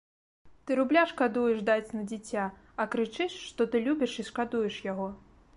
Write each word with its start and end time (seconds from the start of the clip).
Ты 0.67 0.71
рубля 0.79 1.03
шкадуеш 1.11 1.59
даць 1.67 1.93
на 1.97 2.01
дзіця, 2.13 2.47
а 2.85 2.89
крычыш, 2.97 3.39
што 3.51 3.61
ты 3.73 3.85
любіш 3.89 4.19
і 4.25 4.29
шкадуеш 4.31 4.85
яго. 4.93 5.07